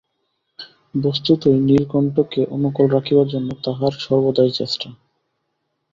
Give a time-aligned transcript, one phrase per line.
[0.95, 4.87] বস্তুতই নীলকণ্ঠকে অনুকূল রাখিবার জন্য তাহার সর্বদাই চেষ্টা।